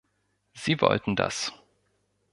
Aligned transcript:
Sie 0.55 0.81
wollten 0.81 1.15
das. 1.15 1.53